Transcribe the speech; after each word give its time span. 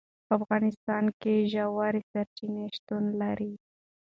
په 0.27 0.33
افغانستان 0.39 1.05
کې 1.21 1.47
ژورې 1.53 2.01
سرچینې 2.11 2.65
شتون 2.75 3.03
لري. 3.21 3.53